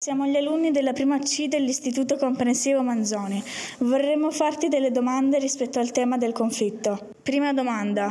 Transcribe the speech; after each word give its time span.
Siamo 0.00 0.26
gli 0.26 0.36
alunni 0.36 0.70
della 0.70 0.92
prima 0.92 1.18
C 1.18 1.48
dell'Istituto 1.48 2.16
Comprensivo 2.18 2.84
Manzoni. 2.84 3.42
Vorremmo 3.80 4.30
farti 4.30 4.68
delle 4.68 4.92
domande 4.92 5.40
rispetto 5.40 5.80
al 5.80 5.90
tema 5.90 6.16
del 6.16 6.30
conflitto. 6.30 7.14
Prima 7.20 7.52
domanda. 7.52 8.08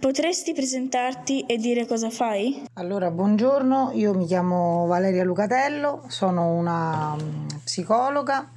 Potresti 0.00 0.54
presentarti 0.54 1.42
e 1.42 1.58
dire 1.58 1.84
cosa 1.84 2.08
fai? 2.08 2.62
Allora, 2.72 3.10
buongiorno, 3.10 3.90
io 3.92 4.14
mi 4.14 4.24
chiamo 4.24 4.86
Valeria 4.86 5.24
Lucatello, 5.24 6.04
sono 6.08 6.54
una 6.54 7.14
mm, 7.14 7.48
psicologa 7.62 8.48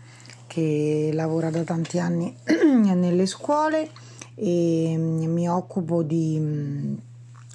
che 0.47 1.09
lavora 1.11 1.49
da 1.49 1.63
tanti 1.63 1.99
anni 1.99 2.33
nelle 2.95 3.25
scuole 3.25 3.89
e 4.35 4.95
mm, 4.97 5.25
mi 5.25 5.49
occupo 5.49 6.01
di 6.01 6.37
mm, 6.39 6.97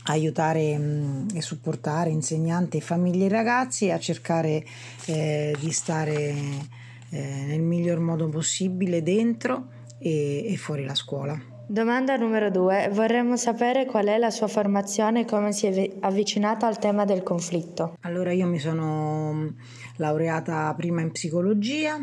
aiutare 0.04 0.76
mm, 0.76 1.28
e 1.34 1.40
supportare 1.42 2.10
insegnanti, 2.10 2.80
famiglie 2.80 3.26
e 3.26 3.28
ragazzi 3.28 3.90
a 3.90 3.98
cercare 3.98 4.64
eh, 5.06 5.54
di 5.58 5.72
stare 5.72 6.34
eh, 7.10 7.44
nel 7.46 7.62
miglior 7.62 8.00
modo 8.00 8.28
possibile 8.28 9.02
dentro 9.02 9.68
e, 9.98 10.52
e 10.52 10.56
fuori 10.56 10.84
la 10.84 10.94
scuola. 10.94 11.40
Domanda 11.66 12.16
numero 12.16 12.50
due. 12.50 12.90
Vorremmo 12.92 13.38
sapere 13.38 13.86
qual 13.86 14.06
è 14.06 14.18
la 14.18 14.30
sua 14.30 14.48
formazione 14.48 15.20
e 15.20 15.24
come 15.24 15.52
si 15.52 15.66
è 15.66 15.90
avvicinata 16.00 16.66
al 16.66 16.78
tema 16.78 17.06
del 17.06 17.22
conflitto. 17.22 17.96
Allora, 18.00 18.32
io 18.32 18.46
mi 18.46 18.58
sono 18.58 19.54
laureata 19.96 20.74
prima 20.76 21.00
in 21.00 21.10
psicologia 21.10 21.98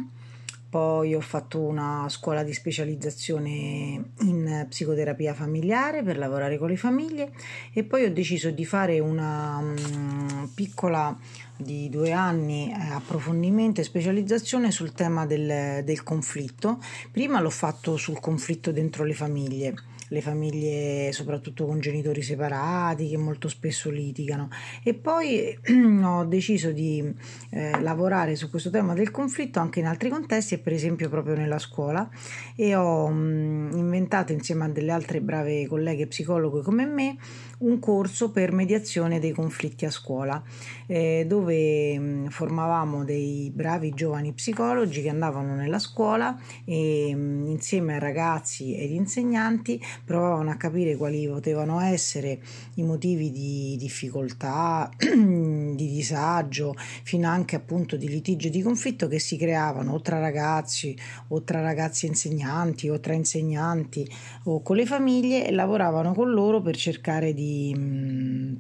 poi 0.72 1.14
ho 1.14 1.20
fatto 1.20 1.60
una 1.60 2.06
scuola 2.08 2.44
di 2.44 2.54
specializzazione 2.54 4.12
in 4.22 4.66
psicoterapia 4.70 5.34
familiare 5.34 6.02
per 6.02 6.18
lavorare 6.18 6.58
con 6.58 6.70
le 6.70 6.78
famiglie 6.78 7.34
e 7.74 7.84
poi 7.84 8.06
ho 8.06 8.14
deciso 8.14 8.52
di 8.52 8.64
fare 8.64 8.98
una 9.00 9.58
um, 9.58 10.50
piccola 10.56 11.14
di 11.58 11.90
due 11.90 12.14
anni 12.14 12.72
eh, 12.72 12.94
approfondimento 12.94 13.82
e 13.82 13.84
specializzazione 13.84 14.72
sul 14.72 14.94
tema 14.94 15.26
del, 15.26 15.84
del 15.84 16.04
conflitto. 16.04 16.80
Prima 17.12 17.42
l'ho 17.42 17.50
fatto 17.50 17.98
sul 17.98 18.22
conflitto 18.22 18.72
dentro 18.72 19.04
le 19.04 19.14
famiglie 19.14 19.74
le 20.12 20.22
famiglie 20.22 21.12
soprattutto 21.14 21.66
con 21.66 21.80
genitori 21.80 22.22
separati 22.22 23.10
che 23.10 23.18
molto 23.18 23.48
spesso 23.48 23.90
litigano. 23.90 24.50
E 24.84 24.94
poi 24.94 25.58
ho 26.04 26.26
deciso 26.26 26.72
di 26.72 27.14
eh, 27.50 27.80
lavorare 27.80 28.36
su 28.36 28.50
questo 28.50 28.70
tema 28.70 28.94
del 28.94 29.10
conflitto 29.10 29.60
anche 29.60 29.80
in 29.80 29.86
altri 29.86 30.10
contesti 30.10 30.56
e 30.56 30.58
per 30.58 30.74
esempio 30.74 31.10
proprio 31.10 31.36
nella 31.36 31.60
scuola. 31.60 32.10
E 32.56 32.76
ho 32.76 33.08
mh, 33.08 33.20
mm, 33.22 33.78
inventato 33.78 34.34
insieme 34.34 34.66
a 34.66 34.70
delle 34.70 34.92
altre 34.92 35.22
brave 35.22 35.66
colleghe 35.68 36.08
psicologhe 36.08 36.62
come 36.62 36.86
me 36.86 37.18
un 37.60 37.80
corso 37.80 38.32
per 38.32 38.52
mediazione 38.52 39.20
dei 39.20 39.32
conflitti 39.32 39.86
a 39.86 39.92
scuola 39.92 40.42
eh, 40.88 41.26
dove 41.28 41.98
mh, 41.98 42.04
mm, 42.04 42.26
formavamo 42.28 43.04
dei 43.04 43.52
bravi 43.54 43.92
giovani 43.92 44.34
psicologi 44.34 45.02
che 45.02 45.10
andavano 45.10 45.56
nella 45.56 45.80
scuola 45.80 46.38
e 46.66 47.14
mh, 47.14 47.20
mm, 47.20 47.46
insieme 47.48 47.96
a 47.96 48.00
ragazzi 48.00 48.76
ed 48.76 48.92
insegnanti 48.92 49.82
provavano 50.06 50.50
a 50.50 50.56
capire 50.56 50.96
quali 50.96 51.28
potevano 51.28 51.80
essere 51.80 52.40
i 52.76 52.84
motivi 52.84 53.32
di 53.32 53.76
difficoltà, 53.78 54.90
di 54.98 55.76
disagio, 55.76 56.76
fino 57.04 57.28
anche 57.28 57.56
appunto 57.56 57.96
di 57.96 58.08
litigio 58.08 58.48
e 58.48 58.52
di 58.52 58.62
conflitto 58.62 59.08
che 59.08 59.20
si 59.20 59.38
creavano 59.38 59.94
o 59.94 60.02
tra 60.02 60.20
ragazzi 60.20 60.96
o 61.30 61.44
tra 61.44 61.62
ragazzi 61.62 62.06
insegnanti 62.06 62.90
o 62.90 63.00
tra 63.00 63.14
insegnanti 63.14 64.10
o 64.46 64.62
con 64.62 64.76
le 64.76 64.86
famiglie 64.86 65.48
e 65.48 65.52
lavoravano 65.52 66.14
con 66.14 66.32
loro 66.32 66.62
per 66.62 66.76
cercare 66.76 67.34
di 67.34 67.74
mm, 67.78 68.56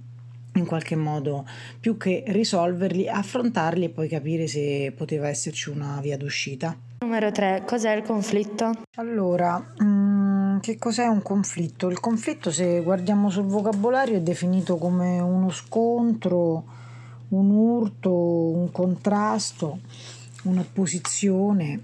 in 0.55 0.65
qualche 0.65 0.95
modo 0.95 1.45
più 1.79 1.97
che 1.97 2.23
risolverli, 2.27 3.07
affrontarli 3.07 3.85
e 3.85 3.89
poi 3.89 4.07
capire 4.07 4.47
se 4.47 4.93
poteva 4.95 5.27
esserci 5.27 5.69
una 5.69 5.99
via 6.01 6.17
d'uscita. 6.17 6.75
Numero 6.99 7.31
3. 7.31 7.63
Cos'è 7.65 7.95
il 7.95 8.03
conflitto? 8.03 8.71
Allora, 8.97 9.73
mm, 9.81 10.10
che 10.61 10.77
cos'è 10.77 11.05
un 11.07 11.21
conflitto? 11.21 11.89
Il 11.89 11.99
conflitto, 11.99 12.51
se 12.51 12.81
guardiamo 12.81 13.29
sul 13.29 13.45
vocabolario, 13.45 14.15
è 14.15 14.21
definito 14.21 14.77
come 14.77 15.19
uno 15.19 15.49
scontro, 15.49 16.63
un 17.29 17.49
urto, 17.49 18.13
un 18.13 18.71
contrasto, 18.71 19.79
un'opposizione. 20.43 21.81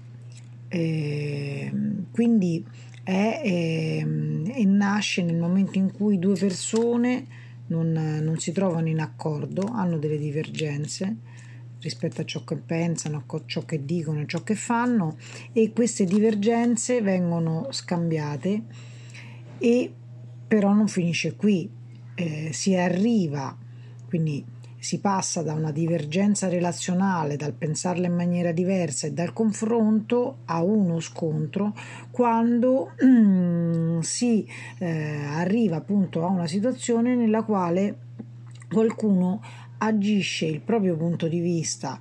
Eh, 0.68 1.72
quindi 2.10 2.64
è, 3.02 3.40
è, 3.42 4.06
e 4.06 4.64
nasce 4.64 5.22
nel 5.22 5.36
momento 5.36 5.78
in 5.78 5.92
cui 5.92 6.18
due 6.18 6.36
persone 6.36 7.26
non, 7.66 7.92
non 8.22 8.38
si 8.38 8.52
trovano 8.52 8.88
in 8.88 9.00
accordo, 9.00 9.62
hanno 9.72 9.98
delle 9.98 10.18
divergenze 10.18 11.16
rispetto 11.80 12.20
a 12.20 12.24
ciò 12.24 12.44
che 12.44 12.56
pensano, 12.56 13.24
a 13.26 13.40
ciò 13.46 13.64
che 13.64 13.84
dicono, 13.84 14.20
a 14.20 14.26
ciò 14.26 14.42
che 14.42 14.54
fanno 14.54 15.16
e 15.52 15.72
queste 15.72 16.04
divergenze 16.04 17.00
vengono 17.00 17.68
scambiate 17.70 18.62
e 19.58 19.92
però 20.46 20.72
non 20.72 20.88
finisce 20.88 21.36
qui, 21.36 21.70
eh, 22.14 22.50
si 22.52 22.74
arriva, 22.74 23.56
quindi 24.06 24.44
si 24.78 25.00
passa 25.00 25.42
da 25.42 25.54
una 25.54 25.72
divergenza 25.72 26.48
relazionale, 26.48 27.36
dal 27.36 27.52
pensarla 27.52 28.06
in 28.06 28.14
maniera 28.14 28.52
diversa 28.52 29.06
e 29.06 29.12
dal 29.12 29.32
confronto 29.32 30.38
a 30.46 30.62
uno 30.62 31.00
scontro 31.00 31.74
quando 32.10 32.92
mm, 33.04 33.98
si 34.00 34.46
eh, 34.78 35.24
arriva 35.24 35.76
appunto 35.76 36.24
a 36.24 36.28
una 36.28 36.46
situazione 36.46 37.16
nella 37.16 37.42
quale 37.42 37.98
qualcuno 38.70 39.40
agisce 39.78 40.46
il 40.46 40.60
proprio 40.60 40.96
punto 40.96 41.28
di 41.28 41.40
vista 41.40 41.98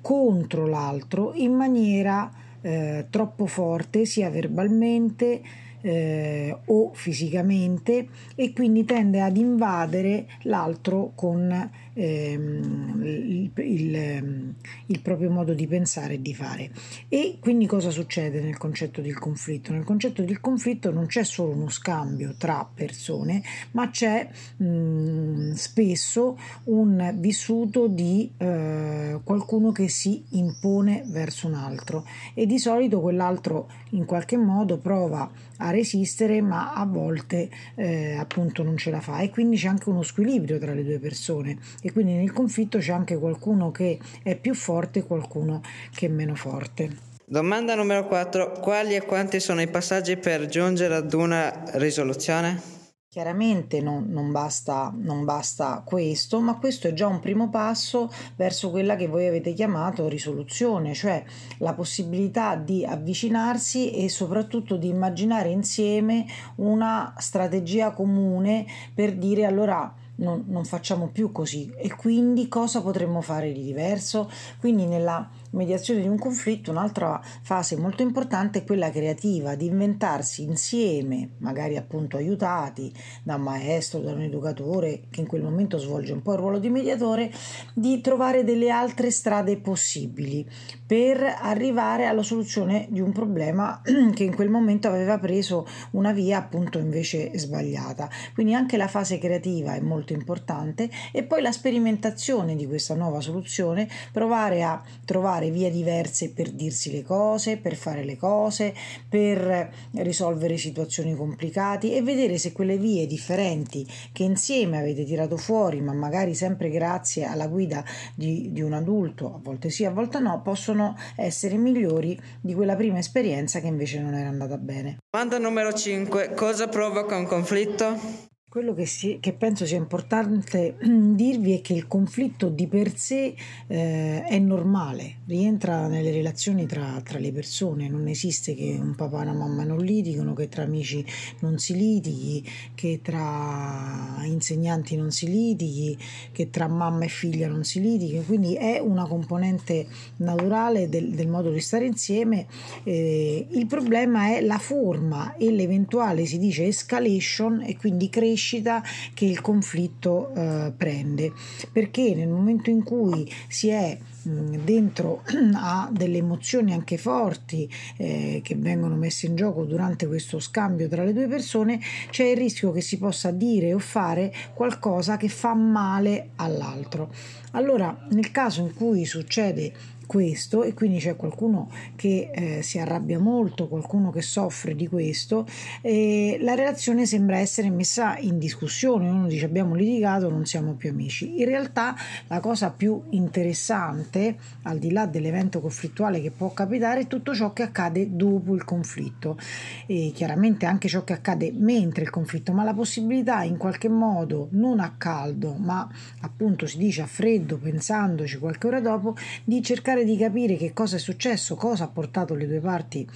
contro 0.00 0.66
l'altro 0.66 1.32
in 1.34 1.52
maniera 1.52 2.30
eh, 2.60 3.06
troppo 3.10 3.46
forte 3.46 4.04
sia 4.04 4.30
verbalmente 4.30 5.42
eh, 5.80 6.56
o 6.64 6.92
fisicamente 6.94 8.08
e 8.34 8.52
quindi 8.54 8.84
tende 8.84 9.20
ad 9.20 9.36
invadere 9.36 10.26
l'altro 10.42 11.12
con 11.14 11.70
ehm, 11.94 13.02
il, 13.04 13.50
il, 13.56 13.94
ehm, 13.94 14.54
il, 14.86 15.00
proprio 15.00 15.30
modo 15.30 15.54
di 15.54 15.66
pensare 15.66 16.14
e 16.14 16.22
di 16.22 16.34
fare. 16.34 16.70
E 17.08 17.38
quindi 17.40 17.66
cosa 17.66 17.90
succede 17.90 18.40
nel 18.40 18.58
concetto 18.58 19.00
del 19.00 19.18
conflitto? 19.18 19.72
Nel 19.72 19.84
concetto 19.84 20.22
del 20.22 20.40
conflitto 20.40 20.90
non 20.90 21.06
c'è 21.06 21.24
solo 21.24 21.52
uno 21.52 21.70
scambio 21.70 22.34
tra 22.36 22.68
persone, 22.72 23.42
ma 23.72 23.88
c'è 23.90 24.28
mh, 24.56 24.66
mm, 24.66 25.52
spesso 25.52 26.38
un 26.64 27.14
vissuto 27.18 27.86
di 27.86 28.30
eh, 28.36 29.20
qualcuno 29.22 29.72
che 29.72 29.88
si 29.88 30.24
impone 30.30 31.04
verso 31.06 31.46
un 31.46 31.54
altro 31.54 32.06
e 32.34 32.46
di 32.46 32.58
solito 32.58 33.00
quell'altro 33.00 33.70
in 33.90 34.04
qualche 34.04 34.36
modo 34.36 34.78
prova 34.78 35.30
a 35.58 35.70
resistere 35.70 36.40
ma 36.40 36.74
a 36.74 36.84
volte 36.84 37.48
eh, 37.76 38.16
appunto 38.16 38.62
non 38.62 38.76
ce 38.76 38.90
la 38.90 39.00
fa 39.00 39.20
e 39.20 39.30
quindi 39.30 39.56
c'è 39.56 39.68
anche 39.68 39.88
uno 39.88 40.02
squilibrio 40.02 40.58
tra 40.58 40.74
le 40.74 40.84
due 40.84 40.98
persone 40.98 41.58
e 41.86 41.92
quindi 41.92 42.14
nel 42.14 42.32
conflitto 42.32 42.78
c'è 42.78 42.92
anche 42.92 43.18
qualcuno 43.18 43.70
che 43.70 43.98
è 44.22 44.36
più 44.36 44.54
forte 44.54 45.00
e 45.00 45.04
qualcuno 45.04 45.60
che 45.94 46.06
è 46.06 46.08
meno 46.08 46.34
forte. 46.34 47.12
Domanda 47.26 47.74
numero 47.74 48.06
4. 48.06 48.52
Quali 48.52 48.94
e 48.94 49.04
quanti 49.04 49.38
sono 49.38 49.60
i 49.60 49.68
passaggi 49.68 50.16
per 50.16 50.46
giungere 50.46 50.94
ad 50.94 51.12
una 51.12 51.64
risoluzione? 51.74 52.72
Chiaramente 53.06 53.82
non, 53.82 54.06
non, 54.08 54.32
basta, 54.32 54.92
non, 54.96 55.26
basta, 55.26 55.82
questo, 55.84 56.40
ma 56.40 56.56
questo 56.56 56.88
è 56.88 56.94
già 56.94 57.06
un 57.06 57.20
primo 57.20 57.50
passo 57.50 58.10
verso 58.34 58.70
quella 58.70 58.96
che 58.96 59.06
voi 59.06 59.26
avete 59.26 59.52
chiamato 59.52 60.08
risoluzione, 60.08 60.94
cioè 60.94 61.22
la 61.58 61.74
possibilità 61.74 62.56
di 62.56 62.84
avvicinarsi 62.84 63.92
e 63.92 64.08
soprattutto 64.08 64.76
di 64.76 64.88
immaginare 64.88 65.50
insieme 65.50 66.24
una 66.56 67.14
strategia 67.18 67.92
comune 67.92 68.64
per 68.94 69.14
dire 69.14 69.44
allora 69.44 69.94
non, 70.16 70.44
non 70.48 70.64
facciamo 70.64 71.08
più 71.08 71.32
così 71.32 71.72
e 71.76 71.94
quindi 71.94 72.48
cosa 72.48 72.82
potremmo 72.82 73.20
fare 73.20 73.52
di 73.52 73.62
diverso? 73.62 74.30
Quindi 74.58 74.86
nella 74.86 75.28
mediazione 75.50 76.00
di 76.00 76.08
un 76.08 76.18
conflitto, 76.18 76.70
un'altra 76.70 77.20
fase 77.42 77.76
molto 77.76 78.02
importante 78.02 78.60
è 78.60 78.64
quella 78.64 78.90
creativa, 78.90 79.54
di 79.54 79.66
inventarsi 79.66 80.42
insieme, 80.42 81.30
magari 81.38 81.76
appunto 81.76 82.16
aiutati 82.16 82.92
da 83.22 83.36
un 83.36 83.42
maestro, 83.42 84.00
da 84.00 84.12
un 84.12 84.22
educatore 84.22 85.04
che 85.10 85.20
in 85.20 85.26
quel 85.26 85.42
momento 85.42 85.78
svolge 85.78 86.12
un 86.12 86.22
po' 86.22 86.32
il 86.32 86.38
ruolo 86.38 86.58
di 86.58 86.70
mediatore, 86.70 87.32
di 87.72 88.00
trovare 88.00 88.44
delle 88.44 88.70
altre 88.70 89.10
strade 89.10 89.56
possibili 89.58 90.46
per 90.86 91.22
arrivare 91.40 92.06
alla 92.06 92.22
soluzione 92.22 92.86
di 92.90 93.00
un 93.00 93.12
problema 93.12 93.80
che 94.14 94.24
in 94.24 94.34
quel 94.34 94.50
momento 94.50 94.88
aveva 94.88 95.18
preso 95.18 95.66
una 95.92 96.12
via 96.12 96.38
appunto 96.38 96.78
invece 96.78 97.36
sbagliata. 97.38 98.08
Quindi 98.34 98.54
anche 98.54 98.76
la 98.76 98.88
fase 98.88 99.18
creativa 99.18 99.74
è 99.74 99.80
molto 99.80 100.03
importante 100.12 100.90
e 101.12 101.22
poi 101.22 101.42
la 101.42 101.52
sperimentazione 101.52 102.56
di 102.56 102.66
questa 102.66 102.94
nuova 102.94 103.20
soluzione, 103.20 103.88
provare 104.12 104.62
a 104.62 104.82
trovare 105.04 105.50
vie 105.50 105.70
diverse 105.70 106.32
per 106.32 106.50
dirsi 106.50 106.90
le 106.90 107.02
cose, 107.02 107.56
per 107.56 107.74
fare 107.76 108.04
le 108.04 108.16
cose, 108.16 108.74
per 109.08 109.72
risolvere 109.92 110.56
situazioni 110.56 111.14
complicate 111.14 111.94
e 111.94 112.02
vedere 112.02 112.38
se 112.38 112.52
quelle 112.52 112.76
vie 112.76 113.06
differenti 113.06 113.86
che 114.12 114.22
insieme 114.22 114.78
avete 114.78 115.04
tirato 115.04 115.36
fuori, 115.36 115.80
ma 115.80 115.92
magari 115.92 116.34
sempre 116.34 116.70
grazie 116.70 117.24
alla 117.24 117.46
guida 117.46 117.84
di, 118.14 118.52
di 118.52 118.60
un 118.60 118.72
adulto, 118.72 119.34
a 119.34 119.38
volte 119.42 119.70
sì, 119.70 119.84
a 119.84 119.90
volte 119.90 120.18
no, 120.18 120.42
possono 120.42 120.96
essere 121.16 121.56
migliori 121.56 122.20
di 122.40 122.54
quella 122.54 122.76
prima 122.76 122.98
esperienza 122.98 123.60
che 123.60 123.66
invece 123.66 124.00
non 124.00 124.14
era 124.14 124.28
andata 124.28 124.58
bene. 124.58 124.98
Domanda 125.10 125.38
numero 125.38 125.72
5. 125.72 126.34
Cosa 126.34 126.68
provoca 126.68 127.16
un 127.16 127.26
conflitto? 127.26 128.32
Quello 128.54 128.72
che, 128.72 128.86
si, 128.86 129.18
che, 129.18 129.32
penso 129.32 129.66
sia 129.66 129.76
importante 129.76 130.76
dirvi 130.80 131.58
è 131.58 131.60
che 131.60 131.72
il 131.72 131.88
conflitto 131.88 132.48
di 132.48 132.68
per 132.68 132.96
sé 132.96 133.34
eh, 133.66 134.22
è 134.22 134.38
normale, 134.38 135.16
rientra 135.26 135.88
nelle 135.88 136.12
relazioni 136.12 136.64
tra, 136.64 137.00
tra, 137.02 137.18
le 137.18 137.32
persone, 137.32 137.88
non 137.88 138.06
esiste 138.06 138.54
che 138.54 138.78
un 138.80 138.94
papà 138.94 139.18
e 139.18 139.22
una 139.22 139.32
mamma 139.32 139.64
non 139.64 139.78
litigano, 139.78 140.34
che 140.34 140.48
tra 140.48 140.62
amici 140.62 141.04
non 141.40 141.58
si 141.58 141.74
litighi, 141.74 142.48
che 142.76 143.00
tra 143.02 144.22
insegnanti 144.22 144.94
non 144.94 145.10
si 145.10 145.26
litighi, 145.26 145.98
che 146.30 146.48
tra 146.48 146.68
mamma 146.68 147.06
e 147.06 147.08
figlia 147.08 147.48
non 147.48 147.64
si 147.64 147.80
litighi, 147.80 148.22
quindi 148.24 148.54
è 148.54 148.78
una 148.78 149.08
componente 149.08 149.88
naturale 150.18 150.88
del, 150.88 151.10
del 151.10 151.26
modo 151.26 151.50
di 151.50 151.58
stare 151.58 151.86
insieme. 151.86 152.46
Eh, 152.84 153.48
il 153.50 153.66
problema 153.66 154.28
è 154.36 154.40
la 154.42 154.58
forma 154.58 155.34
e 155.34 155.50
l'eventuale, 155.50 156.24
si 156.24 156.38
dice, 156.38 156.68
escalation 156.68 157.60
e 157.60 157.76
quindi 157.76 158.08
crescita 158.08 158.42
crescita 158.44 158.82
che 159.14 159.24
il 159.24 159.40
conflitto 159.40 160.32
eh, 160.34 160.72
prende, 160.76 161.32
perché 161.72 162.14
nel 162.14 162.28
momento 162.28 162.68
in 162.68 162.82
cui 162.82 163.30
si 163.48 163.68
è 163.68 163.96
dentro 164.22 165.22
a 165.54 165.88
delle 165.90 166.18
emozioni 166.18 166.72
anche 166.72 166.98
forti 166.98 167.70
eh, 167.96 168.40
che 168.42 168.54
vengono 168.56 168.96
messe 168.96 169.26
in 169.26 169.36
gioco 169.36 169.64
durante 169.64 170.06
questo 170.06 170.38
scambio 170.38 170.88
tra 170.88 171.04
le 171.04 171.12
due 171.12 171.26
persone, 171.26 171.80
c'è 172.10 172.24
il 172.24 172.36
rischio 172.36 172.70
che 172.72 172.80
si 172.82 172.98
possa 172.98 173.30
dire 173.30 173.72
o 173.72 173.78
fare 173.78 174.32
qualcosa 174.52 175.16
che 175.16 175.28
fa 175.28 175.54
male 175.54 176.30
all'altro. 176.36 177.12
Allora, 177.52 177.96
nel 178.10 178.30
caso 178.30 178.62
in 178.62 178.74
cui 178.74 179.04
succede 179.04 179.72
questo 180.06 180.62
e 180.62 180.74
quindi 180.74 180.98
c'è 180.98 181.16
qualcuno 181.16 181.70
che 181.96 182.30
eh, 182.32 182.62
si 182.62 182.78
arrabbia 182.78 183.18
molto, 183.18 183.68
qualcuno 183.68 184.10
che 184.10 184.22
soffre 184.22 184.74
di 184.74 184.86
questo 184.86 185.46
e 185.80 186.38
la 186.40 186.54
relazione 186.54 187.06
sembra 187.06 187.38
essere 187.38 187.70
messa 187.70 188.16
in 188.18 188.38
discussione, 188.38 189.08
uno 189.08 189.26
dice 189.26 189.44
abbiamo 189.44 189.74
litigato, 189.74 190.28
non 190.28 190.46
siamo 190.46 190.74
più 190.74 190.90
amici. 190.90 191.40
In 191.40 191.46
realtà 191.46 191.94
la 192.28 192.40
cosa 192.40 192.70
più 192.70 193.02
interessante, 193.10 194.36
al 194.62 194.78
di 194.78 194.90
là 194.90 195.06
dell'evento 195.06 195.60
conflittuale 195.60 196.20
che 196.20 196.30
può 196.30 196.52
capitare, 196.52 197.00
è 197.00 197.06
tutto 197.06 197.34
ciò 197.34 197.52
che 197.52 197.62
accade 197.62 198.16
dopo 198.16 198.54
il 198.54 198.64
conflitto 198.64 199.38
e 199.86 200.12
chiaramente 200.14 200.66
anche 200.66 200.88
ciò 200.88 201.04
che 201.04 201.12
accade 201.12 201.52
mentre 201.52 202.04
il 202.04 202.10
conflitto, 202.10 202.52
ma 202.52 202.64
la 202.64 202.74
possibilità 202.74 203.42
in 203.42 203.56
qualche 203.56 203.88
modo, 203.88 204.48
non 204.52 204.80
a 204.80 204.94
caldo, 204.96 205.54
ma 205.54 205.88
appunto 206.20 206.66
si 206.66 206.78
dice 206.78 207.02
a 207.02 207.06
freddo, 207.06 207.58
pensandoci 207.58 208.38
qualche 208.38 208.66
ora 208.66 208.80
dopo, 208.80 209.16
di 209.44 209.62
cercare 209.62 210.03
cercare 210.04 210.06
di 210.06 210.16
capire 210.16 210.56
che 210.56 210.72
cosa 210.72 210.96
è 210.96 210.98
successo, 210.98 211.56
cosa 211.56 211.84
ha 211.84 211.88
portato 211.88 212.34
le 212.34 212.46
due 212.46 212.60
parti 212.60 213.08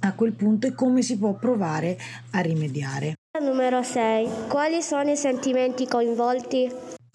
a 0.00 0.14
quel 0.14 0.32
punto 0.32 0.66
e 0.66 0.74
come 0.74 1.02
si 1.02 1.18
può 1.18 1.34
provare 1.34 1.98
a 2.32 2.40
rimediare. 2.40 3.14
Numero 3.40 3.82
6. 3.82 4.28
Quali 4.48 4.82
sono 4.82 5.10
i 5.10 5.16
sentimenti 5.16 5.86
coinvolti? 5.86 6.70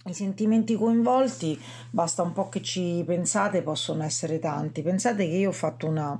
I 0.07 0.13
sentimenti 0.13 0.75
coinvolti, 0.75 1.59
basta 1.89 2.21
un 2.21 2.31
po' 2.31 2.49
che 2.49 2.61
ci 2.61 3.03
pensate, 3.05 3.63
possono 3.63 4.03
essere 4.03 4.39
tanti. 4.39 4.81
Pensate 4.81 5.27
che 5.27 5.35
io 5.35 5.49
ho 5.49 5.53
fatto 5.53 5.87
una 5.87 6.19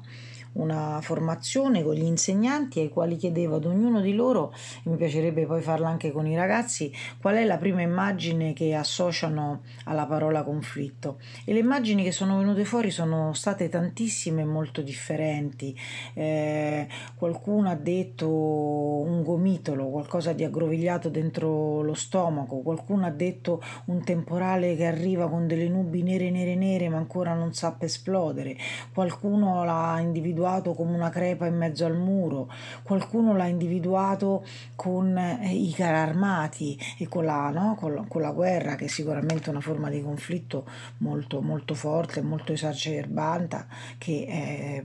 una 0.56 1.00
formazione 1.02 1.84
con 1.84 1.96
gli 1.96 2.04
insegnanti 2.04 2.80
ai 2.80 2.90
quali 2.90 3.16
chiedevo 3.16 3.56
ad 3.56 3.66
ognuno 3.66 4.02
di 4.02 4.13
loro, 4.13 4.54
e 4.84 4.90
mi 4.90 4.96
piacerebbe 4.96 5.46
poi 5.46 5.62
farla 5.62 5.90
anche 5.90 6.12
con 6.12 6.28
i 6.28 6.36
ragazzi, 6.36 6.92
qual 7.19 7.36
è 7.36 7.44
la 7.44 7.57
prima 7.57 7.81
immagine 7.81 8.54
che 8.54 8.74
associano 8.74 9.62
alla 9.86 10.06
parola 10.06 10.44
conflitto. 10.44 11.19
E 11.44 11.54
le 11.54 11.60
immagini 11.60 12.04
che 12.04 12.12
sono 12.12 12.38
venute 12.38 12.63
fuori 12.66 12.92
sono 12.92 13.34
state 13.34 13.69
tantissime 13.69 14.42
e 14.42 14.46
molto 14.46 14.81
differenti. 14.81 15.78
Eh, 16.13 16.88
qualcuno 17.16 17.69
ha 17.69 17.75
detto 17.75 18.30
un 18.30 19.24
gomitolo, 19.24 19.90
qualcosa 19.90 20.34
di 20.34 20.44
aggrovigliato 20.44 21.10
dentro 21.10 21.81
lo 21.81 21.94
stomaco, 21.94 22.60
qualcuno 22.60 23.06
ha 23.06 23.12
detto 23.12 23.62
un 23.86 24.04
temporale 24.04 24.75
che 24.75 24.86
arriva 24.86 25.30
con 25.30 25.48
delle 25.48 25.68
nubi 25.68 26.02
nere 26.02 26.30
nere 26.30 26.56
nere 26.56 26.90
ma 26.90 26.98
ancora 26.98 27.34
non 27.34 27.54
sa 27.54 27.75
esplodere, 27.80 28.56
qualcuno 28.94 29.63
l'ha 29.63 30.00
individuato 30.00 30.44
individuato 30.45 30.74
come 30.74 30.95
una 30.95 31.09
crepa 31.09 31.45
in 31.47 31.56
mezzo 31.56 31.86
al 31.86 31.97
muro, 31.97 32.50
qualcuno 32.83 33.36
l'ha 33.36 33.47
individuato 33.47 34.45
con 34.75 35.18
eh, 35.18 35.50
i 35.53 35.71
carri 35.71 36.09
armati 36.09 36.77
e 36.97 37.07
con 37.07 37.25
la, 37.25 37.50
no? 37.50 37.75
con, 37.75 38.06
con 38.07 38.21
la, 38.21 38.31
guerra, 38.31 38.75
che 38.75 38.86
è 38.86 38.88
sicuramente 38.88 39.50
una 39.50 39.62
forma 39.62 39.89
di 39.89 40.01
conflitto 40.01 40.68
molto, 40.97 41.42
molto 41.42 41.74
forte, 41.74 42.21
molto 42.21 42.51
esacerbata, 42.51 43.68
che 43.97 44.25
è, 44.27 44.81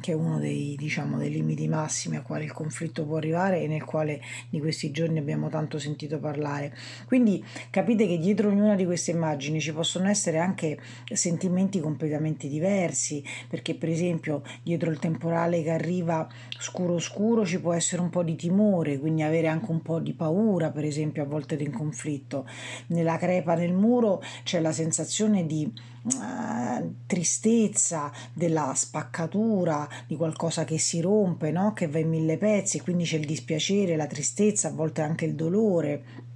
che 0.00 0.12
è 0.12 0.14
uno 0.14 0.38
dei, 0.38 0.76
diciamo, 0.78 1.18
dei 1.18 1.30
limiti 1.30 1.66
massimi 1.66 2.16
a 2.16 2.22
quale 2.22 2.44
il 2.44 2.52
conflitto 2.52 3.04
può 3.04 3.16
arrivare 3.16 3.60
e 3.60 3.66
nel 3.66 3.84
quale 3.84 4.20
di 4.48 4.60
questi 4.60 4.90
giorni 4.90 5.18
abbiamo 5.18 5.48
tanto 5.48 5.78
sentito 5.78 6.18
parlare. 6.18 6.74
Quindi 7.06 7.44
capite 7.70 8.06
che 8.06 8.18
dietro 8.18 8.48
ognuna 8.48 8.76
di 8.76 8.84
queste 8.84 9.10
immagini 9.10 9.60
ci 9.60 9.72
possono 9.72 10.08
essere 10.08 10.38
anche 10.38 10.78
sentimenti 11.12 11.80
completamente 11.80 12.48
diversi, 12.48 13.24
perché 13.48 13.74
per 13.74 13.88
esempio 13.88 14.42
dietro 14.62 14.90
il 14.90 14.98
temporale 15.00 15.64
che 15.64 15.70
arriva 15.70 16.28
scuro 16.58 17.00
scuro 17.00 17.44
ci 17.44 17.60
può 17.60 17.72
essere 17.72 18.02
un 18.02 18.10
po' 18.10 18.22
di 18.22 18.36
timore, 18.36 18.98
quindi 18.98 19.22
avere 19.22 19.48
anche 19.48 19.70
un 19.70 19.82
po' 19.82 19.98
di 19.98 20.12
paura, 20.12 20.70
per 20.70 20.84
esempio 20.84 21.24
a 21.24 21.26
volte 21.26 21.56
di 21.56 21.68
conflitto. 21.68 22.46
Nella 22.88 23.16
crepa 23.16 23.54
nel 23.54 23.72
muro 23.72 24.22
c'è 24.44 24.60
la 24.60 24.70
sensazione 24.70 25.46
di 25.46 25.70
uh, 26.02 26.94
tristezza, 27.06 28.12
della 28.32 28.72
spaccatura, 28.76 29.88
di 30.06 30.14
qualcosa 30.14 30.64
che 30.64 30.78
si 30.78 31.00
rompe, 31.00 31.50
no? 31.50 31.72
che 31.72 31.88
va 31.88 31.98
in 31.98 32.08
mille 32.10 32.36
pezzi, 32.36 32.80
quindi 32.80 33.04
c'è 33.04 33.16
il 33.16 33.26
dispiacere, 33.26 33.96
la 33.96 34.06
tristezza, 34.06 34.68
a 34.68 34.72
volte 34.72 35.02
anche 35.02 35.24
il 35.24 35.34
dolore 35.34 36.28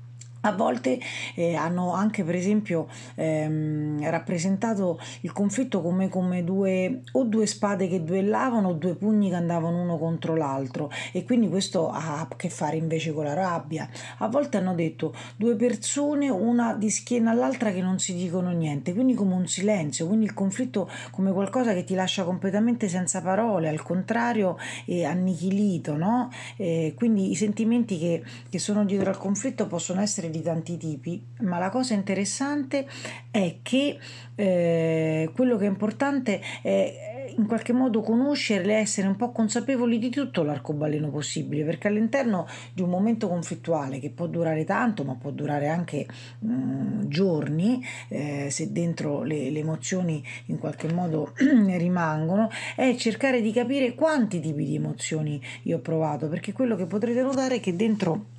a 0.44 0.52
volte 0.52 0.98
eh, 1.34 1.54
hanno 1.54 1.92
anche 1.92 2.22
per 2.22 2.34
esempio 2.34 2.86
ehm, 3.14 4.08
rappresentato 4.10 4.98
il 5.22 5.32
conflitto 5.32 5.80
come, 5.80 6.08
come 6.08 6.44
due 6.44 7.02
o 7.12 7.24
due 7.24 7.46
spade 7.46 7.88
che 7.88 8.04
duellavano 8.04 8.68
o 8.68 8.72
due 8.74 8.94
pugni 8.94 9.30
che 9.30 9.36
andavano 9.36 9.80
uno 9.82 9.98
contro 9.98 10.36
l'altro 10.36 10.90
e 11.12 11.24
quindi 11.24 11.48
questo 11.48 11.90
ha 11.90 12.20
a 12.20 12.28
che 12.36 12.50
fare 12.50 12.76
invece 12.76 13.12
con 13.12 13.24
la 13.24 13.34
rabbia. 13.34 13.88
A 14.18 14.28
volte 14.28 14.58
hanno 14.58 14.74
detto 14.74 15.14
due 15.36 15.56
persone 15.56 16.28
una 16.28 16.74
di 16.74 16.90
schiena 16.90 17.30
all'altra 17.30 17.72
che 17.72 17.80
non 17.80 17.98
si 17.98 18.14
dicono 18.14 18.50
niente, 18.50 18.92
quindi 18.92 19.14
come 19.14 19.34
un 19.34 19.46
silenzio, 19.46 20.06
quindi 20.06 20.26
il 20.26 20.34
conflitto 20.34 20.90
come 21.10 21.32
qualcosa 21.32 21.72
che 21.72 21.84
ti 21.84 21.94
lascia 21.94 22.24
completamente 22.24 22.88
senza 22.88 23.22
parole, 23.22 23.68
al 23.68 23.82
contrario 23.82 24.58
è 24.84 25.04
annichilito, 25.04 25.96
no? 25.96 26.30
Eh, 26.56 26.92
quindi 26.94 27.30
i 27.30 27.34
sentimenti 27.34 27.98
che, 27.98 28.22
che 28.48 28.58
sono 28.58 28.84
dietro 28.84 29.08
al 29.08 29.18
conflitto 29.18 29.66
possono 29.66 30.00
essere 30.00 30.30
di 30.34 30.42
tanti 30.42 30.76
tipi, 30.76 31.24
ma 31.42 31.58
la 31.58 31.68
cosa 31.68 31.94
interessante 31.94 32.88
è 33.30 33.58
che 33.62 33.98
eh, 34.34 35.30
quello 35.32 35.56
che 35.56 35.66
è 35.66 35.68
importante 35.68 36.40
è 36.60 37.14
in 37.36 37.46
qualche 37.46 37.72
modo 37.72 38.00
conoscerle, 38.00 38.74
essere 38.74 39.06
un 39.06 39.16
po' 39.16 39.32
consapevoli 39.32 39.98
di 39.98 40.10
tutto 40.10 40.42
l'arcobaleno 40.42 41.10
possibile, 41.10 41.64
perché 41.64 41.88
all'interno 41.88 42.46
di 42.72 42.82
un 42.82 42.90
momento 42.90 43.28
conflittuale 43.28 43.98
che 43.98 44.10
può 44.10 44.26
durare 44.26 44.64
tanto, 44.64 45.04
ma 45.04 45.14
può 45.14 45.30
durare 45.30 45.68
anche 45.68 46.06
mh, 46.40 46.52
mm, 46.52 47.00
giorni, 47.06 47.84
eh, 48.08 48.48
se 48.50 48.72
dentro 48.72 49.22
le, 49.22 49.50
le, 49.50 49.58
emozioni 49.58 50.22
in 50.46 50.58
qualche 50.58 50.92
modo 50.92 51.32
rimangono, 51.38 52.50
è 52.76 52.94
cercare 52.96 53.40
di 53.40 53.52
capire 53.52 53.94
quanti 53.94 54.40
tipi 54.40 54.64
di 54.64 54.76
emozioni 54.76 55.40
io 55.62 55.78
ho 55.78 55.80
provato, 55.80 56.28
perché 56.28 56.52
quello 56.52 56.76
che 56.76 56.86
potrete 56.86 57.22
notare 57.22 57.56
è 57.56 57.60
che 57.60 57.74
dentro 57.74 58.32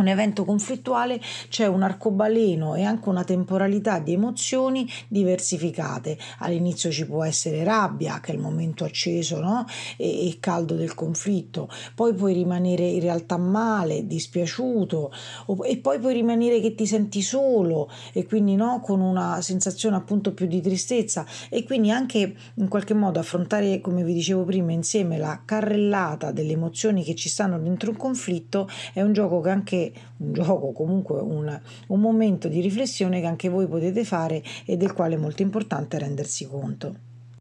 un 0.00 0.08
evento 0.08 0.44
conflittuale 0.44 1.20
c'è 1.48 1.66
un 1.66 1.82
arcobaleno 1.82 2.74
e 2.74 2.82
anche 2.82 3.08
una 3.08 3.24
temporalità 3.24 3.98
di 3.98 4.14
emozioni 4.14 4.88
diversificate. 5.08 6.18
All'inizio 6.38 6.90
ci 6.90 7.06
può 7.06 7.22
essere 7.22 7.62
rabbia, 7.62 8.20
che 8.20 8.32
è 8.32 8.34
il 8.34 8.40
momento 8.40 8.84
acceso 8.84 9.40
no? 9.40 9.66
e, 9.96 10.28
e, 10.28 10.36
caldo 10.40 10.74
del 10.74 10.94
conflitto, 10.94 11.68
poi 11.94 12.14
puoi 12.14 12.32
rimanere 12.32 12.86
in 12.86 13.00
realtà 13.00 13.36
male, 13.36 14.06
dispiaciuto, 14.06 15.12
o, 15.46 15.64
e 15.64 15.76
poi 15.78 15.98
puoi 15.98 16.14
rimanere 16.14 16.60
che 16.60 16.74
ti 16.74 16.86
senti 16.86 17.22
solo 17.22 17.90
e 18.12 18.26
quindi 18.26 18.56
no? 18.56 18.80
con 18.80 19.00
una 19.00 19.40
sensazione 19.42 19.96
appunto 19.96 20.32
più 20.32 20.46
di 20.46 20.60
tristezza 20.60 21.26
e 21.48 21.64
quindi 21.64 21.90
anche 21.90 22.34
in 22.54 22.68
qualche 22.68 22.94
modo 22.94 23.18
affrontare, 23.18 23.80
come 23.80 24.02
vi 24.02 24.14
dicevo 24.14 24.44
prima, 24.44 24.72
insieme 24.72 25.18
la 25.18 25.42
carrellata 25.44 26.32
delle 26.32 26.52
emozioni 26.52 27.04
che 27.04 27.14
ci 27.14 27.28
stanno 27.28 27.58
dentro 27.58 27.90
un 27.90 27.96
conflitto 27.96 28.68
è 28.92 29.02
un 29.02 29.12
gioco 29.12 29.40
che 29.40 29.50
anche 29.50 29.89
un 30.18 30.32
gioco, 30.32 30.72
comunque 30.72 31.20
un, 31.20 31.60
un 31.88 32.00
momento 32.00 32.48
di 32.48 32.60
riflessione 32.60 33.20
che 33.20 33.26
anche 33.26 33.48
voi 33.48 33.66
potete 33.66 34.04
fare 34.04 34.42
e 34.64 34.76
del 34.76 34.92
quale 34.92 35.14
è 35.14 35.18
molto 35.18 35.42
importante 35.42 35.98
rendersi 35.98 36.46
conto. 36.46 36.94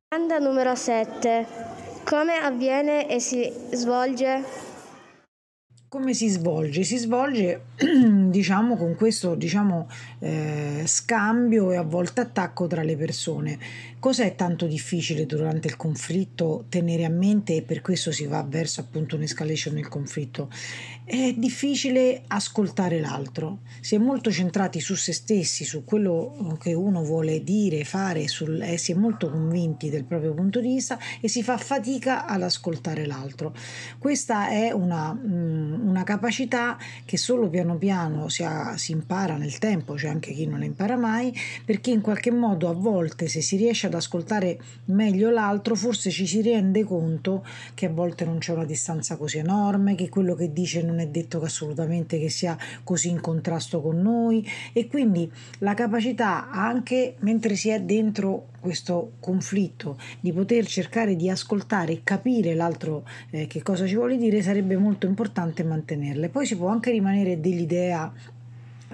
Domanda 0.10 0.40
numero 0.40 0.76
7. 0.76 1.46
Come 2.04 2.34
avviene 2.34 3.10
e 3.10 3.20
si 3.20 3.52
svolge 3.72 4.68
come 5.90 6.14
si 6.14 6.28
svolge? 6.28 6.84
Si 6.84 6.98
svolge 6.98 7.64
diciamo 8.30 8.78
con 8.78 8.96
questo 8.96 9.34
diciamo, 9.34 9.90
eh, 10.20 10.84
scambio 10.86 11.72
e 11.72 11.78
a 11.78 11.82
volte 11.82 12.22
attacco 12.22 12.68
tra 12.68 12.84
le 12.84 12.96
persone. 12.96 13.58
Cos'è 14.00 14.34
tanto 14.36 14.66
difficile 14.66 15.26
durante 15.26 15.68
il 15.68 15.76
conflitto 15.76 16.64
tenere 16.70 17.04
a 17.04 17.10
mente 17.10 17.58
e 17.58 17.62
per 17.64 17.82
questo 17.82 18.14
si 18.14 18.26
va 18.28 18.42
verso 18.48 18.80
appunto 18.80 19.18
un'escalation 19.18 19.74
nel 19.74 19.90
conflitto? 19.90 20.50
È 21.04 21.34
difficile 21.36 22.22
ascoltare 22.28 23.02
l'altro, 23.02 23.62
si 23.82 23.96
è 23.96 23.98
molto 23.98 24.32
centrati 24.32 24.80
su 24.80 24.96
se 24.96 25.12
stessi, 25.12 25.66
su 25.66 25.84
quello 25.84 26.56
che 26.62 26.74
uno 26.74 27.04
vuole 27.04 27.44
dire, 27.44 27.84
fare, 27.84 28.28
sul, 28.30 28.62
eh, 28.62 28.78
si 28.78 28.94
è 28.94 28.96
molto 28.96 29.30
convinti 29.30 29.90
del 29.90 30.06
proprio 30.06 30.34
punto 30.34 30.62
di 30.62 30.68
vista 30.68 30.98
e 31.20 31.28
si 31.28 31.44
fa 31.44 31.58
fatica 31.58 32.26
ad 32.26 32.44
ascoltare 32.44 33.06
l'altro. 33.06 33.54
Questa 33.98 34.50
è 34.50 34.72
una, 34.72 35.14
mm, 35.14 35.90
una 35.90 36.04
capacità 36.04 36.78
che 37.04 37.18
solo 37.18 37.50
piano 37.50 37.76
piano 37.78 38.30
si, 38.30 38.44
ha, 38.44 38.78
si 38.78 38.92
impara 38.92 39.36
nel 39.36 39.58
tempo, 39.58 39.96
c'è 39.96 40.08
anche 40.08 40.32
chi 40.32 40.46
non 40.46 40.60
la 40.60 40.66
impara 40.66 40.96
mai, 40.96 41.36
perché 41.66 41.90
in 41.90 42.02
qualche 42.02 42.32
modo 42.32 42.70
a 42.70 42.74
volte 42.74 43.28
se 43.28 43.42
si 43.42 43.58
riesce 43.58 43.89
ad 43.90 43.96
ascoltare 43.96 44.60
meglio 44.86 45.30
l'altro 45.30 45.76
forse 45.76 46.10
ci 46.10 46.26
si 46.26 46.42
rende 46.42 46.84
conto 46.84 47.46
che 47.74 47.88
a 47.88 47.90
volte 47.90 48.26
non 48.26 48.38
c'è 48.38 48.54
una 48.54 48.66
distanza 48.66 49.18
così 49.18 49.40
enorme, 49.40 49.96
che 49.96 50.10
quello 50.10 50.36
che 50.36 50.54
dice 50.54 50.82
non 50.82 51.00
è 51.00 51.08
detto 51.08 51.40
che 51.40 51.46
assolutamente 51.46 52.20
che 52.20 52.30
sia 52.30 52.58
così 52.84 53.10
in 53.10 53.20
contrasto 53.20 53.82
con 53.82 54.02
noi 54.02 54.48
e 54.72 54.88
quindi 54.88 55.30
la 55.60 55.74
capacità 55.74 56.50
anche 56.50 57.16
mentre 57.20 57.56
si 57.56 57.70
è 57.70 57.82
dentro 57.82 58.48
questo 58.60 59.14
conflitto 59.20 59.98
di 60.20 60.32
poter 60.34 60.66
cercare 60.66 61.16
di 61.16 61.30
ascoltare 61.30 61.94
e 61.94 62.02
capire 62.04 62.54
l'altro 62.54 63.08
eh, 63.30 63.48
che 63.48 63.64
cosa 63.64 63.86
ci 63.86 63.96
vuole 63.96 64.18
dire 64.18 64.42
sarebbe 64.42 64.78
molto 64.78 65.06
importante 65.06 65.64
mantenerle. 65.64 66.30
Poi 66.30 66.46
si 66.46 66.58
può 66.58 66.68
anche 66.68 66.92
rimanere 66.92 67.40
dell'idea 67.40 68.12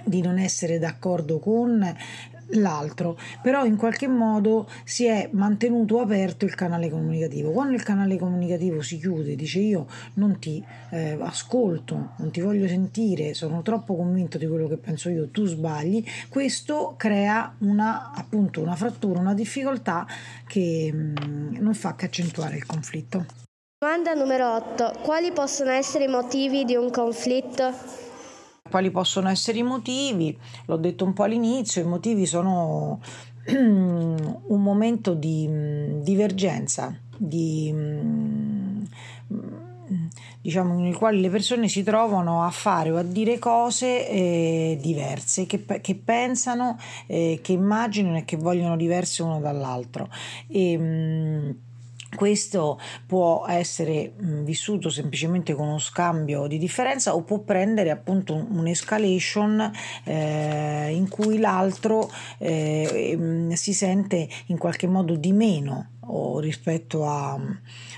di 0.04 0.22
non 0.22 0.38
essere 0.38 0.78
d'accordo 0.78 1.40
con 1.40 1.96
l'altro, 2.50 3.18
però 3.42 3.66
in 3.66 3.76
qualche 3.76 4.08
modo 4.08 4.68
si 4.84 5.06
è 5.06 5.30
mantenuto 5.32 6.00
aperto 6.00 6.46
il 6.46 6.56
canale 6.56 6.90
comunicativo. 6.90 7.52
Quando 7.52 7.74
il 7.74 7.84
canale 7.84 8.18
comunicativo 8.18 8.82
si 8.82 8.98
chiude, 8.98 9.36
dice 9.36 9.60
io 9.60 9.88
non 10.16 10.40
ti 10.40 10.64
eh, 10.92 11.18
ascolto, 11.20 12.12
non 12.18 12.32
ti 12.32 12.42
voglio 12.42 12.68
sentire, 12.68 13.34
sono 13.34 13.62
troppo 13.62 13.96
convinto 13.96 14.38
di 14.38 14.48
quello 14.48 14.68
che 14.68 14.78
penso 14.78 15.10
io, 15.10 15.30
tu 15.30 15.46
sbagli, 15.46 16.04
questo 16.30 16.96
crea 16.98 17.56
una, 17.60 18.12
appunto, 18.14 18.62
una 18.62 18.76
frattura, 18.76 19.20
una 19.20 19.34
difficoltà 19.34 20.06
che 20.48 20.92
mh, 20.94 21.14
mm, 21.26 21.56
non 21.60 21.74
fa 21.74 21.96
che 21.96 22.06
accentuare 22.06 22.58
il 22.58 22.66
conflitto. 22.66 23.26
Domanda 23.78 24.14
numero 24.14 24.56
8. 24.56 25.00
Quali 25.02 25.32
possono 25.32 25.70
essere 25.72 26.06
i 26.06 26.08
motivi 26.08 26.64
di 26.64 26.76
un 26.76 26.90
conflitto? 26.90 28.05
Quali 28.76 28.92
possono 28.92 29.30
essere 29.30 29.60
i 29.60 29.64
motivi? 29.64 30.38
L'ho 30.66 30.76
detto 30.76 31.06
un 31.06 31.14
po' 31.14 31.24
all'inizio, 31.24 31.82
i 31.82 31.86
motivi 31.86 32.26
sono 32.26 33.00
un 33.48 34.62
momento 34.62 35.14
di 35.14 35.48
mm, 35.48 36.02
divergenza, 36.02 36.94
di, 37.16 37.72
mm, 37.74 38.84
diciamo, 40.42 40.78
nel 40.78 40.98
quale 40.98 41.22
le 41.22 41.30
persone 41.30 41.70
si 41.70 41.84
trovano 41.84 42.44
a 42.44 42.50
fare 42.50 42.92
o 42.92 42.98
a 42.98 43.04
dire 43.04 43.40
cose 43.40 44.10
eh, 44.10 44.78
diverse, 44.82 45.46
che, 45.46 45.64
che 45.80 45.96
pensano, 45.96 46.78
eh, 47.08 47.40
che 47.42 47.54
immaginano 47.54 48.18
e 48.18 48.26
che 48.26 48.36
vogliono 48.36 48.76
diverse 48.76 49.24
uno 49.24 49.40
dall'altro. 49.40 50.10
E, 50.50 50.78
mm, 50.78 51.52
questo 52.16 52.80
può 53.06 53.46
essere 53.48 54.14
vissuto 54.18 54.90
semplicemente 54.90 55.54
con 55.54 55.68
uno 55.68 55.78
scambio 55.78 56.48
di 56.48 56.58
differenza 56.58 57.16
o 57.16 57.24
può 57.24 57.40
prendere 57.40 57.92
appunto 57.92 58.34
un'escalation 58.34 59.72
eh, 60.04 60.92
in 60.92 61.08
cui 61.10 61.38
l'altro 61.38 62.10
eh, 62.38 63.50
si 63.54 63.74
sente 63.74 64.28
in 64.48 64.58
qualche 64.58 64.88
modo 64.88 65.16
di 65.16 65.32
meno 65.32 65.90
rispetto 66.40 67.06
a, 67.08 67.40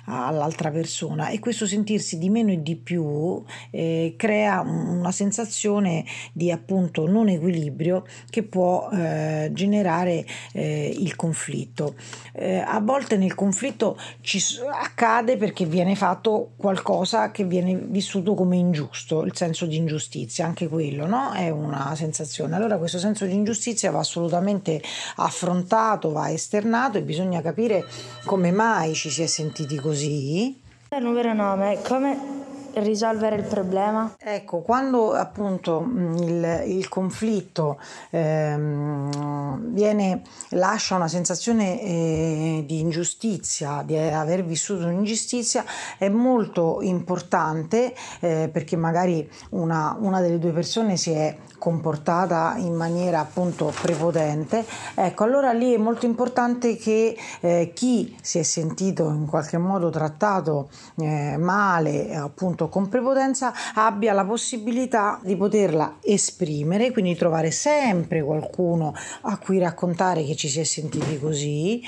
all'altra 0.06 0.72
persona 0.72 1.30
e 1.30 1.40
questo 1.40 1.66
sentirsi 1.66 2.18
di 2.18 2.30
meno 2.30 2.52
e 2.52 2.62
di 2.62 2.76
più 2.76 3.44
eh, 3.72 4.14
crea 4.18 4.62
una 4.62 5.12
sensazione 5.12 6.06
di 6.32 6.52
appunto 6.52 7.08
non 7.08 7.28
equilibrio 7.30 8.06
che 8.30 8.44
può 8.44 8.90
eh, 8.92 9.50
generare 9.52 10.26
eh, 10.54 10.96
il 10.98 11.16
conflitto. 11.16 11.96
Eh, 12.34 12.58
a 12.58 12.80
volte 12.80 13.18
nel 13.18 13.36
conflitto 13.36 13.98
ci 14.22 14.42
accade 14.72 15.38
perché 15.38 15.66
viene 15.66 15.96
fatto 15.96 16.52
qualcosa 16.56 17.32
che 17.32 17.44
viene 17.44 17.76
vissuto 17.76 18.34
come 18.34 18.56
ingiusto, 18.56 19.24
il 19.24 19.36
senso 19.36 19.66
di 19.66 19.76
ingiustizia, 19.76 20.46
anche 20.46 20.68
quello 20.68 21.06
no? 21.06 21.34
è 21.34 21.50
una 21.50 21.94
sensazione. 21.96 22.56
Allora 22.56 22.78
questo 22.78 23.00
senso 23.00 23.26
di 23.26 23.34
ingiustizia 23.34 23.92
va 23.92 24.00
assolutamente 24.00 24.82
affrontato, 25.18 26.12
va 26.12 26.32
esternato 26.32 26.98
e 26.98 27.02
bisogna 27.02 27.42
capire 27.42 27.86
come 28.26 28.52
mai 28.52 28.94
ci 28.94 29.10
si 29.10 29.24
è 29.24 29.28
sentiti 29.28 29.78
così. 29.78 30.62
Il 30.90 31.04
numero 31.04 31.34
9, 31.34 31.82
come 31.86 32.37
risolvere 32.84 33.36
il 33.36 33.44
problema? 33.44 34.16
Ecco, 34.18 34.60
quando 34.60 35.14
appunto 35.14 35.86
il, 36.20 36.64
il 36.66 36.90
conflitto 36.90 37.80
ehm, 38.10 39.72
viene, 39.74 40.22
lascia 40.50 40.96
una 40.96 41.08
sensazione 41.08 41.82
eh, 41.82 42.64
di 42.66 42.80
ingiustizia, 42.80 43.84
di 43.86 43.98
aver 43.98 44.44
vissuto 44.44 44.86
un'ingiustizia, 44.86 45.64
è 45.98 46.10
molto 46.10 46.80
importante 46.82 47.94
eh, 48.20 48.50
perché 48.52 48.76
magari 48.76 49.30
una, 49.52 49.96
una 50.00 50.22
delle 50.22 50.40
due 50.40 50.52
persone 50.52 50.98
si 50.98 51.12
è 51.12 51.36
comportata 51.58 52.56
in 52.58 52.74
maniera 52.74 53.20
appunto 53.20 53.74
prepotente, 53.82 54.64
ecco 54.94 55.24
allora 55.24 55.52
lì 55.54 55.74
è 55.74 55.78
molto 55.78 56.06
importante 56.06 56.76
che 56.76 57.18
eh, 57.40 57.72
chi 57.74 58.16
si 58.22 58.40
è 58.40 58.44
sentito 58.44 59.10
in 59.10 59.26
qualche 59.26 59.58
modo 59.58 59.90
trattato 59.90 60.70
eh, 60.98 61.36
male 61.38 62.16
appunto 62.16 62.67
con 62.70 62.90
prepotenza 62.90 63.54
abbia 63.74 64.14
la 64.14 64.26
possibilità 64.26 65.20
di 65.24 65.36
poterla 65.36 65.98
esprimere, 66.02 66.92
quindi 66.92 67.16
trovare 67.16 67.52
sempre 67.52 68.24
qualcuno 68.24 68.94
a 69.22 69.38
cui 69.38 69.60
raccontare 69.60 70.24
che 70.24 70.36
ci 70.36 70.48
si 70.48 70.60
è 70.60 70.64
sentiti 70.64 71.20
così 71.20 71.82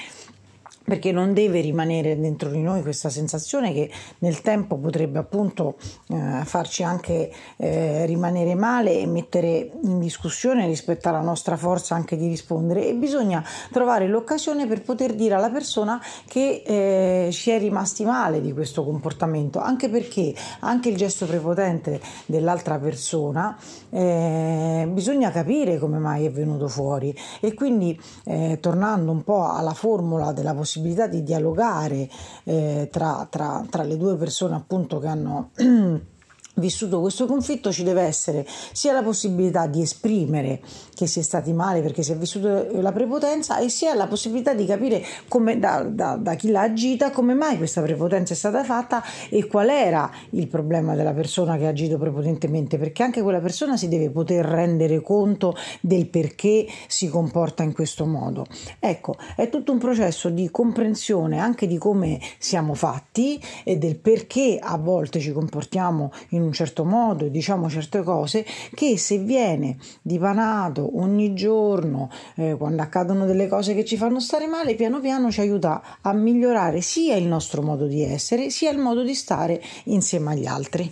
perché 0.89 1.11
non 1.11 1.33
deve 1.33 1.61
rimanere 1.61 2.19
dentro 2.19 2.49
di 2.49 2.61
noi 2.61 2.81
questa 2.81 3.09
sensazione 3.09 3.71
che 3.73 3.91
nel 4.19 4.41
tempo 4.41 4.75
potrebbe 4.75 5.19
appunto 5.19 5.75
eh, 6.07 6.41
farci 6.43 6.81
anche 6.81 7.31
eh, 7.57 8.07
rimanere 8.07 8.55
male 8.55 8.97
e 8.97 9.05
mettere 9.05 9.71
in 9.83 9.99
discussione 9.99 10.65
rispetto 10.65 11.07
alla 11.07 11.21
nostra 11.21 11.57
forza 11.57 11.93
anche 11.93 12.17
di 12.17 12.27
rispondere. 12.27 12.87
E 12.87 12.95
bisogna 12.95 13.45
trovare 13.71 14.07
l'occasione 14.07 14.65
per 14.65 14.81
poter 14.81 15.13
dire 15.13 15.35
alla 15.35 15.51
persona 15.51 16.01
che 16.27 16.63
eh, 16.65 17.29
ci 17.31 17.51
è 17.51 17.59
rimasti 17.59 18.03
male 18.03 18.41
di 18.41 18.51
questo 18.51 18.83
comportamento. 18.83 19.59
Anche 19.59 19.89
perché 19.89 20.33
anche 20.61 20.89
il 20.89 20.97
gesto 20.97 21.27
prepotente 21.27 22.01
dell'altra 22.25 22.79
persona 22.79 23.55
eh, 23.91 24.89
bisogna 24.91 25.29
capire 25.29 25.77
come 25.77 25.99
mai 25.99 26.25
è 26.25 26.31
venuto 26.31 26.67
fuori. 26.67 27.15
E 27.39 27.53
quindi 27.53 27.99
eh, 28.25 28.57
tornando 28.59 29.11
un 29.11 29.23
po' 29.23 29.51
alla 29.51 29.75
formula 29.75 30.31
della 30.31 30.55
possibilità 30.55 30.77
possibilità 30.79 31.07
di 31.07 31.23
dialogare 31.23 32.09
eh, 32.45 32.87
tra, 32.91 33.27
tra, 33.29 33.65
tra, 33.69 33.83
le 33.83 33.97
due 33.97 34.15
persone 34.15 34.55
appunto 34.55 34.99
che 34.99 35.07
hanno 35.07 35.51
vissuto 36.59 36.99
questo 36.99 37.25
conflitto 37.25 37.71
ci 37.71 37.83
deve 37.83 38.01
essere 38.01 38.45
sia 38.71 38.93
la 38.93 39.01
possibilità 39.01 39.67
di 39.67 39.81
esprimere 39.81 40.61
che 40.93 41.07
si 41.07 41.19
è 41.19 41.23
stati 41.23 41.53
male 41.53 41.81
perché 41.81 42.03
si 42.03 42.11
è 42.11 42.15
vissuto 42.15 42.67
la 42.81 42.91
prepotenza 42.91 43.59
e 43.59 43.69
sia 43.69 43.93
la 43.95 44.07
possibilità 44.07 44.53
di 44.53 44.65
capire 44.65 45.03
come, 45.27 45.57
da, 45.57 45.83
da, 45.83 46.17
da, 46.17 46.35
chi 46.35 46.51
l'ha 46.51 46.61
agita 46.61 47.11
come 47.11 47.33
mai 47.33 47.57
questa 47.57 47.81
prepotenza 47.81 48.33
è 48.33 48.35
stata 48.37 48.63
fatta 48.63 49.03
e 49.29 49.47
qual 49.47 49.69
era 49.69 50.11
il 50.31 50.47
problema 50.47 50.95
della 50.95 51.13
persona 51.13 51.57
che 51.57 51.65
ha 51.65 51.69
agito 51.69 51.97
prepotentemente 51.97 52.77
perché 52.77 53.03
anche 53.03 53.21
quella 53.21 53.39
persona 53.39 53.77
si 53.77 53.87
deve 53.87 54.09
poter 54.09 54.45
rendere 54.45 55.01
conto 55.01 55.55
del 55.81 56.07
perché 56.07 56.67
si 56.87 57.07
comporta 57.07 57.63
in 57.63 57.73
questo 57.73 58.05
modo. 58.05 58.45
Ecco 58.79 59.15
è 59.35 59.49
tutto 59.49 59.71
un 59.71 59.77
processo 59.77 60.29
di 60.29 60.49
comprensione 60.51 61.39
anche 61.39 61.67
di 61.67 61.77
come 61.77 62.19
siamo 62.37 62.73
fatti 62.73 63.41
e 63.63 63.77
del 63.77 63.97
perché 63.97 64.59
a 64.61 64.77
volte 64.77 65.19
ci 65.19 65.31
comportiamo 65.31 66.11
in 66.29 66.41
un 66.41 66.48
un 66.49 66.53
certo 66.53 66.83
modo 66.83 67.25
e 67.25 67.31
diciamo 67.31 67.69
certe 67.69 68.01
cose 68.01 68.45
che 68.73 68.97
se 68.97 69.19
viene 69.19 69.77
dipanato 70.01 70.99
ogni 70.99 71.33
giorno 71.35 72.09
eh, 72.35 72.55
quando 72.57 72.81
accadono 72.81 73.25
delle 73.25 73.47
cose 73.47 73.75
che 73.75 73.85
ci 73.85 73.95
fanno 73.95 74.19
stare 74.19 74.47
male 74.47 74.75
piano 74.75 74.99
piano 74.99 75.31
ci 75.31 75.41
aiuta 75.41 75.99
a 76.01 76.11
migliorare 76.11 76.81
sia 76.81 77.15
il 77.15 77.27
nostro 77.27 77.61
modo 77.61 77.85
di 77.85 78.03
essere 78.03 78.49
sia 78.49 78.71
il 78.71 78.79
modo 78.79 79.03
di 79.03 79.13
stare 79.13 79.61
insieme 79.85 80.31
agli 80.31 80.47
altri 80.47 80.91